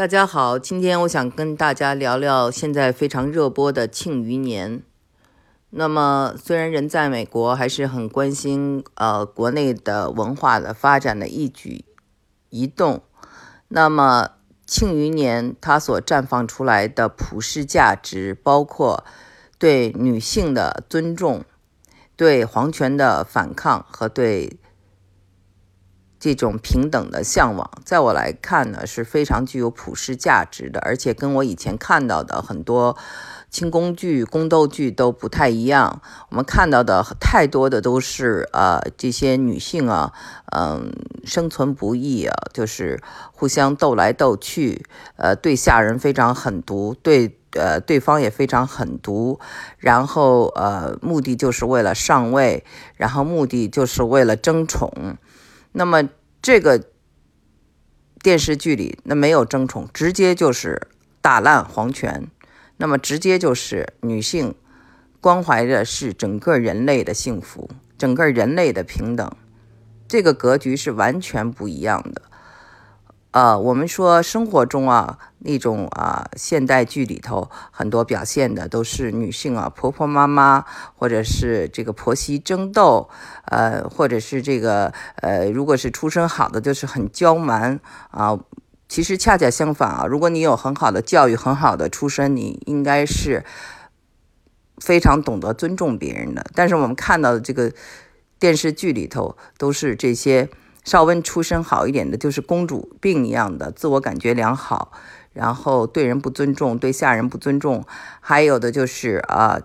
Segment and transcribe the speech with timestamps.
[0.00, 4.78] 大家好，今天我想跟大家聊聊现在非常热播的《庆余年》。
[5.68, 11.84] 那么，虽然人在美国，还是很关心呃国内的文化的发展的一举
[12.48, 13.02] 一动。
[13.68, 14.28] 那么，
[14.64, 19.04] 《庆余年》它所绽放出来的普世价值，包括
[19.58, 21.44] 对女性的尊重、
[22.16, 24.58] 对皇权的反抗和对。
[26.20, 32.94] 这种平等的向往，在我来看呢，是非常具有普世价值的，而且跟我以前看到的很多
[33.50, 36.02] 清宫剧、宫斗剧都不太一样。
[36.28, 40.12] 我们看到的太多的都是呃这些女性啊，
[40.54, 40.92] 嗯，
[41.24, 43.02] 生存不易啊，就是
[43.32, 44.84] 互相斗来斗去，
[45.16, 49.40] 呃，对下人非常狠毒，对呃对方也非常狠毒，
[49.78, 52.62] 然后呃目的就是为了上位，
[52.96, 55.16] 然后目的就是为了争宠。
[55.72, 56.08] 那么
[56.42, 56.84] 这个
[58.22, 60.88] 电视剧里，那没有争宠，直接就是
[61.20, 62.28] 打烂皇权。
[62.76, 64.54] 那么直接就是女性
[65.20, 69.30] 关怀的是整个人类的幸福，整个人类的平等。
[70.08, 72.22] 这个格局是完全不一样的。
[73.32, 80.64] 呃，我们说生活中啊，那种啊，现代剧里头很多表现的都是女性啊，婆婆妈妈，
[80.96, 83.08] 或者是这个婆媳争斗，
[83.44, 87.78] 呃，或者是这个呃，如果是出身好的，就是很娇蛮
[88.10, 88.36] 啊。
[88.88, 93.44] 其实恰恰相反啊，如果你有很好的教育、很好的出身，你应该是
[94.78, 96.44] 非常懂得尊重别人的。
[96.56, 97.72] 但是我们看到的这个
[98.40, 100.48] 电视剧里头，都是这些。
[100.84, 104.92] 稍微出身好一点的，就是公主病一样的，自我感觉良好，
[105.32, 107.84] 然后对人不尊重，对下人不尊重，
[108.20, 109.60] 还有的就是啊，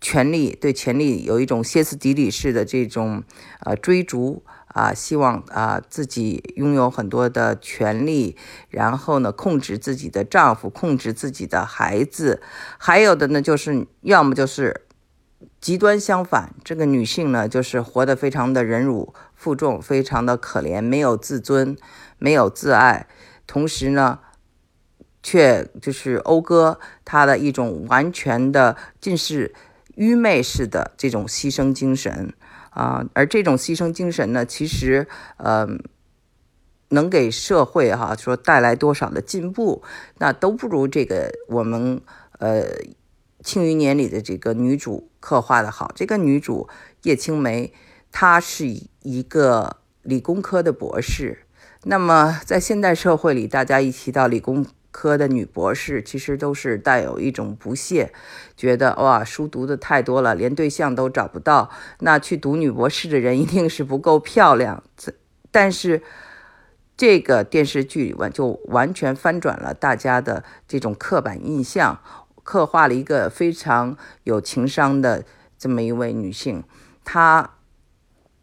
[0.00, 3.22] 权力对权力有一种歇斯底里式的这种
[3.64, 8.36] 呃追逐啊，希望啊自己拥有很多的权利，
[8.68, 12.40] 然后呢控制自己的丈夫，控制自己的孩子，
[12.78, 14.82] 还有的呢就是要么就是。
[15.60, 21.76] 极端相反，这个女性呢，就是活得非常的忍辱负重，非常的可怜，没有自尊，
[22.16, 23.06] 没有自爱，
[23.46, 24.20] 同时呢，
[25.22, 29.54] 却就是讴歌她的一种完全的尽是
[29.96, 32.32] 愚昧式的这种牺牲精神
[32.70, 33.04] 啊。
[33.12, 35.06] 而这种牺牲精神呢，其实
[35.36, 35.68] 呃，
[36.88, 39.82] 能给社会哈说带来多少的进步，
[40.16, 42.00] 那都不如这个我们
[42.38, 42.62] 呃。
[43.42, 46.68] 《庆余年》里的这个女主刻画的好，这个女主
[47.02, 47.72] 叶青梅，
[48.12, 48.66] 她是
[49.02, 51.46] 一个理工科的博士。
[51.84, 58.12] 那么在现代社会里，大家一提到理工科的女博士，其实都是带有一种不屑，
[58.56, 61.70] 觉得哇，书读的太多了，连对象都找不到。
[62.00, 64.82] 那去读女博士的人一定是不够漂亮。
[65.50, 66.02] 但是
[66.96, 72.00] 这个电视剧完就完全翻转了大家的这种刻板印象。
[72.42, 75.24] 刻画了一个非常有情商的
[75.58, 76.64] 这么一位女性，
[77.04, 77.54] 她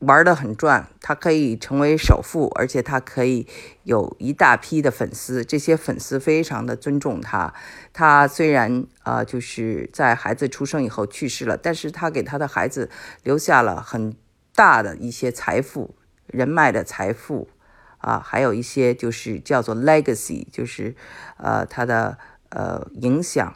[0.00, 3.46] 玩的很转，她可以成为首富，而且她可以
[3.84, 7.54] 有一大批的粉丝，这些粉丝非常的尊重她。
[7.94, 12.90] 她虽然啊，就是在孩子出生以后去世了，但是她给她的孩子
[13.22, 14.14] 留下了很
[14.54, 15.94] 大的一些财富、
[16.26, 17.48] 人脉的财富
[17.96, 20.94] 啊，还有一些就是叫做 legacy，就是
[21.38, 22.18] 呃她的
[22.50, 23.54] 呃影响。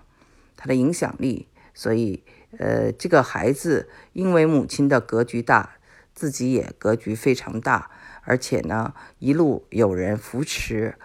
[0.62, 2.22] 他的影响力，所以，
[2.59, 5.76] 呃，这个孩子因为母亲的格局大，
[6.12, 7.91] 自己也格局非常大，
[8.25, 10.97] 而且呢，一路有人扶持。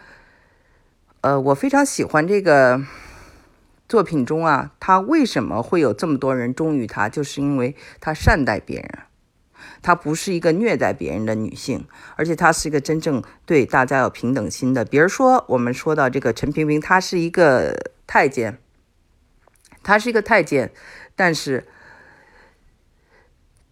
[1.21, 2.83] 呃，我非常喜欢这个
[3.88, 8.89] 作品中啊，他为什么会有这么多人忠于他，就是因为他善待别人，
[9.81, 14.83] 她不是一个虐待别人的女性，而且她是一个真正对大家有平等心的。
[14.83, 18.59] 比如说，我们说到这个陈萍萍，她是一个太监。
[19.85, 20.72] 她是一个太监，
[21.16, 21.66] 但是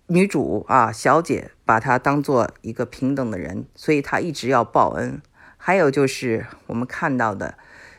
[0.06, 5.19] 女主啊，小姐把她当做一个平等的人，所以她一直要报恩。
[5.57, 7.57] 还有就是我们看到的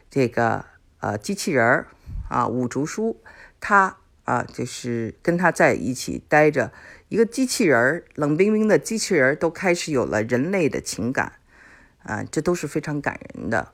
[0.08, 0.64] 这个
[1.00, 1.88] 呃机器人儿
[2.28, 3.20] 啊，五竹叔，
[3.58, 6.72] 他啊就是跟他在一起待着，
[7.08, 11.32] 一个机器人儿，冷冰冰的机器人儿都开始有了人类的情感
[12.04, 13.72] 啊，这都是非常感人的。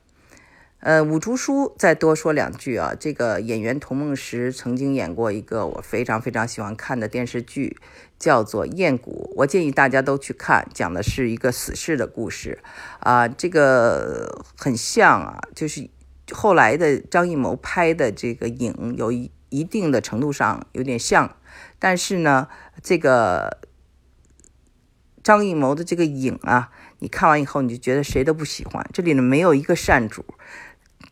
[0.80, 2.94] 呃，五竹叔再多说两句啊。
[2.98, 7.76] 这个演员童梦石曾经演过一个我非常非常喜欢看的电视剧，
[8.18, 12.58] 叫做《燕谷》，我建议大家都去看，讲的是一个死士的故事
[13.00, 13.28] 啊。
[13.28, 15.90] 这个很像啊，就是
[16.32, 21.36] 后来的张艺谋拍的这个影，有一一定的程度上有点像，
[21.78, 22.48] 但是呢，
[22.82, 23.58] 这个
[25.22, 30.24] 张艺谋的这个影啊，你看完以后你就觉得谁都不喜欢，这里呢没有一个善主。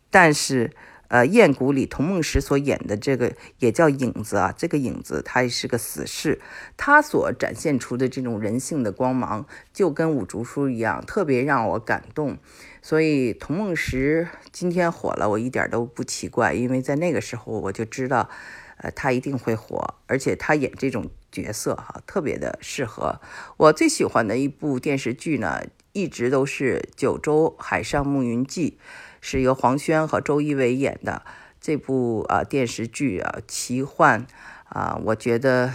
[0.09, 0.71] 但是。
[1.09, 6.39] 呃，燕谷里童梦石所演的这个也叫影子啊，这个影子他也是个死士，
[6.77, 12.37] 他所展现出的这种人性的光芒，就跟五竹叔一样，特别让我感动。
[12.83, 18.29] 所以童梦石今天火了，我一点都不奇怪，因为在那个时候我就知道，
[18.77, 23.19] 呃，他一定会火，而且他演这种角色哈，特别的适合。
[23.57, 25.63] 我最喜欢的一部电视剧呢，
[25.93, 28.77] 一直都是《九州海上牧云记》。
[29.21, 31.23] 是由黄轩和周一围演的
[31.59, 34.25] 这部啊电视剧啊奇幻
[34.65, 35.71] 啊，我觉得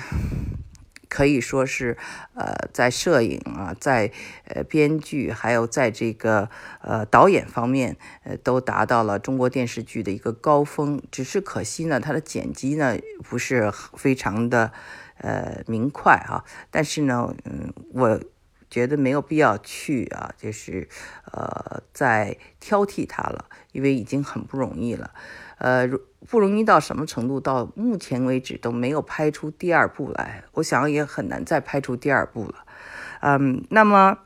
[1.08, 1.96] 可以说是
[2.35, 4.11] 呃在摄影啊，在
[4.46, 6.49] 呃编剧还有在这个
[6.81, 11.00] 呃导演方面呃都达到了中国电视剧的一个高峰。
[11.11, 14.73] 只是可惜呢，它的剪辑呢不是非常的
[15.19, 16.44] 呃明快啊。
[16.70, 18.20] 但是呢，嗯我。
[18.75, 20.88] 觉得没有必要去啊，就是
[21.31, 25.12] 呃，再挑剔他了，因为已经很不容易了，
[25.59, 25.88] 呃，
[26.26, 27.38] 不容易到什么程度？
[27.38, 32.67] 到目前为止都没有拍出第二部来，我想也很难再拍出第二部了，
[33.21, 34.19] 嗯，那么。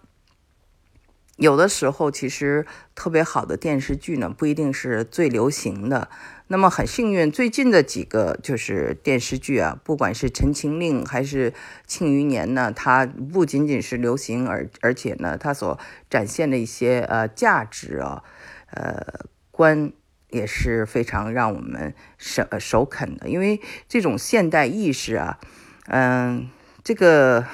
[1.36, 2.66] 有的时候，其实
[2.96, 6.08] 特别好的电视剧呢，不一定是最流行的。
[6.50, 11.50] 那么很幸运，最近的几个就是电视剧啊，不管是《陈情令》还是
[11.86, 15.78] 《庆余年》呢，它不仅仅是流行，而而且呢，它所
[16.08, 18.24] 展现的一些呃价值啊，
[18.70, 19.92] 呃观
[20.30, 23.28] 也是非常让我们首首肯的。
[23.28, 25.38] 因为这种现代意识啊，
[25.86, 26.48] 嗯，
[26.82, 27.44] 这个。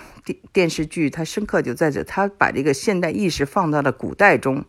[0.52, 4.64] 电视剧它深刻就在这，它把这个现代意识放到了古代中，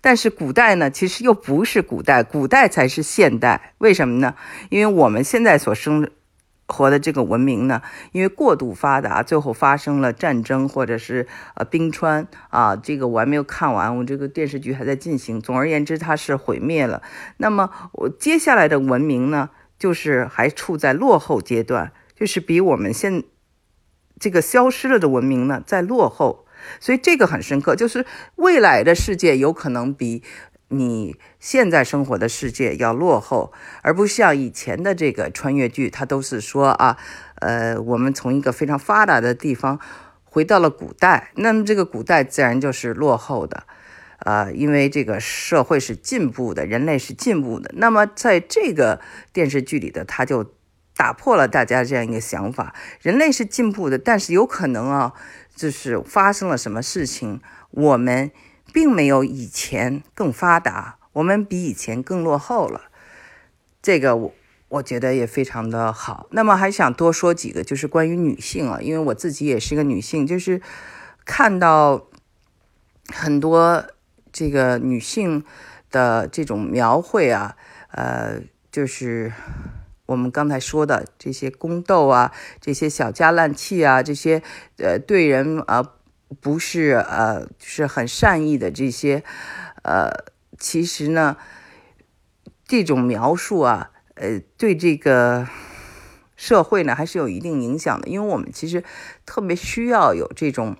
[0.00, 3.74] 但是古代呢，其实又不是古代，古代才是现代。
[3.78, 4.36] 为什么呢？
[4.68, 6.08] 因为我们现在所生
[6.68, 15.40] 活的这个文明呢，因为过度发达，最后发生了战争或者是呃冰川啊，这个我还没有看完，我这个电视剧还在进行。
[15.40, 17.02] 总而言之，它是毁灭了。
[17.38, 23.24] 那么我接下来的文明呢，就是还处在落后阶段，就是比我们现。
[24.20, 26.44] 这个消失了的文明呢，在落后，
[26.78, 28.04] 所以这个很深刻，就是
[28.36, 30.22] 未来的世界有可能比
[30.68, 33.52] 你现在生活的世界要落后，
[33.82, 36.98] 而不像以前的这个穿越剧，它都是说啊，
[37.36, 39.80] 呃，我们从一个非常发达的地方
[40.22, 43.64] 回到了古代，那么这个古代自然就是落后的，
[44.18, 49.00] 啊，因为这个社会是进步的，人类是进步的，那么在这个
[49.32, 50.52] 电视剧里的他就。
[51.00, 55.14] 打破了大家这样一个想法，人类是进步的，但是有可能啊，
[55.56, 58.30] 就是发生了什么事情，我们
[58.70, 62.82] 并没有以前更发达，我们比以前更落后了。
[63.80, 64.34] 这个我
[64.68, 66.26] 我觉得也非常的好。
[66.32, 70.60] 那么还想多说几个，就是关于女性啊，因为我自己也是一个女性，就是
[71.24, 72.08] 看到
[73.08, 73.86] 很多
[74.30, 75.42] 这个女性
[75.90, 77.56] 的这种描绘啊，
[77.92, 79.32] 呃，就是。
[80.10, 84.42] 我们刚才说的这些宫斗啊，这些小家烂气啊，这些
[84.78, 85.92] 呃对人啊
[86.40, 89.22] 不是呃是很善意的这些，
[89.84, 90.10] 呃，
[90.58, 91.36] 其实呢，
[92.66, 95.46] 这种描述啊，呃，对这个
[96.34, 98.82] 社会呢还是有一定影响的，因为我们其实
[99.24, 100.76] 特别需要有这种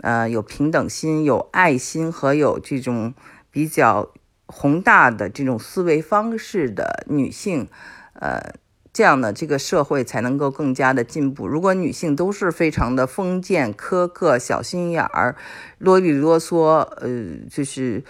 [0.00, 3.14] 呃有平等心、有爱心和有这种
[3.52, 4.12] 比较
[4.46, 7.68] 宏大的这种思维方式的女性，
[8.14, 8.54] 呃。
[8.92, 11.48] 这样呢，这个社会才能够更加的进步。
[11.48, 15.34] 如果女性都是非常的封建、苛刻、小心眼儿、
[15.78, 17.08] 啰里啰嗦，呃，
[17.50, 18.04] 就是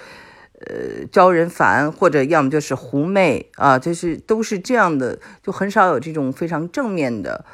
[0.54, 7.44] 呃招人烦，或者要么就是狐媚啊，就是都是这样的，就很少有这种非常正面的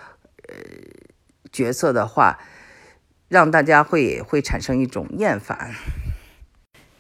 [0.48, 0.54] 呃
[1.52, 2.38] 角色的话，
[3.28, 5.74] 让大家会会产生一种厌烦。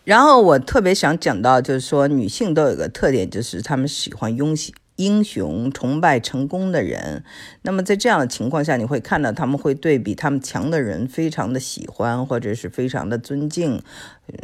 [0.04, 4.74] 然后我特别想讲到，就是说女性都有个特点，就是她们喜欢拥挤。
[4.98, 7.22] 英雄崇拜成功的人，
[7.62, 13.80] 那么在这样的情况下，你会看到他们会对比他们强的人非常的喜欢，或者是非常的尊敬，
[14.26, 14.34] 嗯，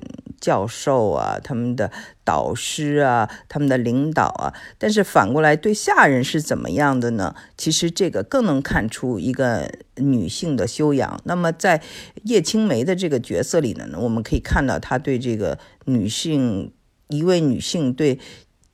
[0.40, 1.90] 教授啊，他们的
[2.22, 4.54] 导师啊，他们的领导啊。
[4.78, 7.34] 但是反过来对下人是怎么样的呢？
[7.58, 11.20] 其实这个更能看出一个女性的修养。
[11.24, 11.82] 那么在
[12.22, 16.72] 叶青梅的这个角色里呢，我们可以看到她对这个女性，
[17.08, 18.20] 一位女性对。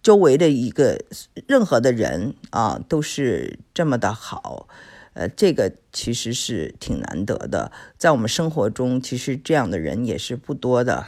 [0.02, 1.04] 周围的一个
[1.46, 4.66] 任何的人啊，都是这么的好，
[5.12, 11.06] 呃，这个其实是挺难得的，在我们生活中，其实这样的人也是不多的。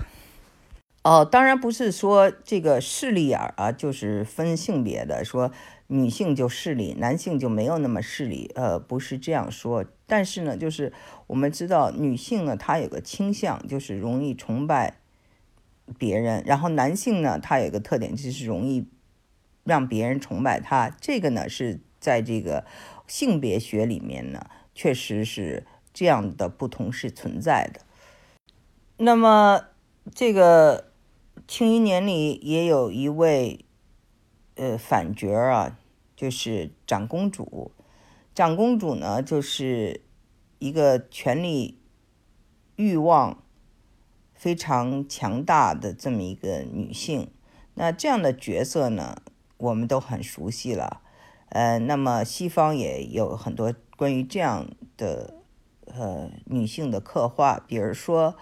[1.02, 5.50] 哦，当然不是说这个势利眼啊，就是分性别的，说
[5.88, 9.84] 女性就势利，男性就没有那么势利，呃，不是这样说。
[10.06, 10.92] 但是呢，就是
[11.26, 14.99] 我们知道女性呢，她有个倾向，就是容易崇拜。
[15.98, 18.86] 别人，然后男性呢，他有一个特点，就是容易
[19.64, 20.88] 让别人崇拜他。
[21.00, 22.64] 这个呢是在这个
[23.06, 27.80] 性别学里面呢，确实是这样的不同是存在的。
[28.96, 29.64] 那么
[30.14, 30.82] 这个
[31.46, 33.64] 《庆余年》里也有一位
[34.54, 35.78] 呃反角啊，
[36.16, 37.72] 就是长公主。
[38.34, 40.00] 长公主呢，就是
[40.58, 41.78] 一个权力
[42.76, 43.41] 欲望。
[44.42, 47.30] 非常强大的这么一个女性，
[47.75, 49.22] 那这样的角色呢，
[49.56, 51.00] 我们都很熟悉了。
[51.50, 55.34] 呃，那么西方也有很多关于这样的
[55.84, 58.32] 呃女性的刻画，比如说《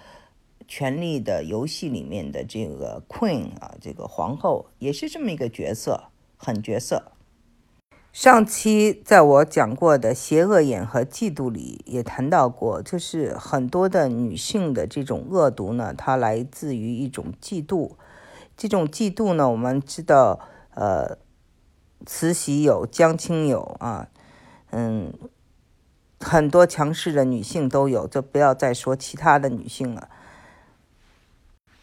[0.66, 6.04] 权力的游戏》里面的这个 Queen 啊，这个皇后也是这么一个角色，
[6.38, 7.12] 狠角色。
[8.12, 17.92] 上期在我讲过的《邪恶眼》和《嫉妒》里也谈到过，就是很多的女性的这种恶毒呢，它来自于一种嫉妒。
[18.56, 20.40] 这种嫉妒呢，我们知道，
[20.74, 21.18] 呃，
[22.04, 24.08] 慈禧有，江青有啊，
[24.70, 25.14] 嗯，
[26.18, 30.08] 很多强势的女性都有，就不要再说其他的女性了。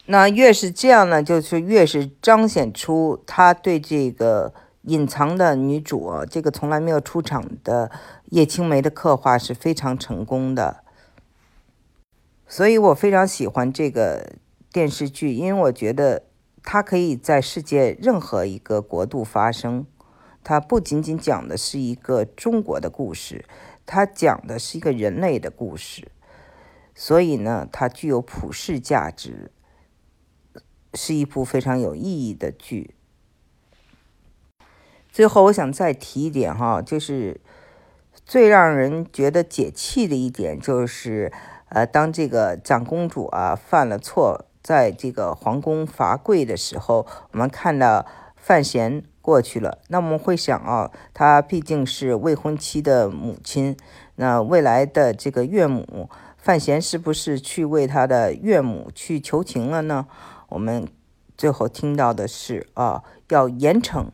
[0.07, 4.53] 那越是这样呢，就是越是彰显出她对这个。
[4.87, 7.91] 隐藏的女主，这个从来没有出场的
[8.29, 10.81] 叶青梅的刻画是非常成功的，
[12.47, 14.37] 所以我非常喜欢这个
[14.71, 16.23] 电视剧，因为我觉得
[16.63, 19.85] 它可以在世界任何一个国度发生。
[20.41, 23.43] 它不仅仅讲的是一个中国的故事，
[23.85, 26.07] 它讲的是一个人类的故事，
[26.95, 29.51] 所以呢，它具有普世价值，
[30.93, 32.95] 是一部非常有意义的剧。
[35.17, 37.41] 最后，我想再提一点哈，就是
[38.23, 41.33] 最让人觉得解气的一点，就是
[41.69, 48.05] 呃，当这个长公主啊犯了错，在这个皇宫罚跪的时候，我们看到
[48.35, 53.75] 范闲过去了，那我们会想啊，她毕竟是未婚妻的母亲，
[54.17, 60.05] 那未来的这个岳母范闲是不是去为他的岳母去求情了呢？
[60.49, 60.87] 我们
[61.35, 64.09] 最后听到的是啊，要严惩。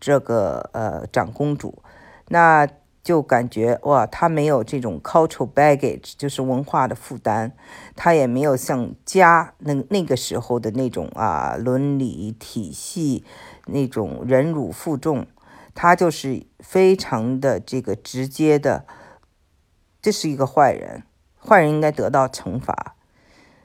[0.00, 1.82] 这个呃长公主，
[2.28, 2.68] 那
[3.02, 7.52] 就感觉哇，她没有这种 cultural baggage，就是文化的负担，
[7.96, 13.24] 她也没有像家那那个时候的那种啊伦理体系
[13.66, 15.26] 那种忍辱负重，
[15.74, 18.84] 她就是非常的这个直接的，
[20.02, 21.04] 这是一个坏人，
[21.38, 22.94] 坏人应该得到惩罚。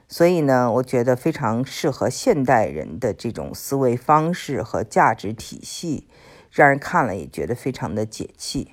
[0.06, 6.06] 所以呢，我觉得非常适合现代人的这种思维方式和价值体系，
[6.54, 8.70] 让人看了也觉得非常的解气。